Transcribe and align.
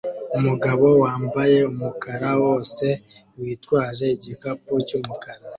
Umugabo 0.37 0.85
wambaye 1.03 1.57
umukara 1.71 2.29
wose 2.43 2.85
witwaje 3.39 4.05
igikapu 4.17 4.71
cyumukara 4.87 5.43